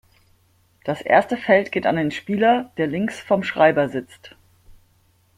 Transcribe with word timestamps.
Das 0.83 1.01
erste 1.01 1.37
Feld 1.37 1.71
geht 1.71 1.85
an 1.85 1.95
den 1.95 2.09
Spieler, 2.09 2.71
der 2.77 2.87
links 2.87 3.19
vom 3.19 3.43
Schreiber 3.43 3.87
sitzt. 3.87 4.35